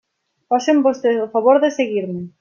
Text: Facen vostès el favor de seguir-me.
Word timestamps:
Facen 0.53 0.79
vostès 0.87 1.19
el 1.25 1.29
favor 1.35 1.61
de 1.65 1.71
seguir-me. 1.77 2.25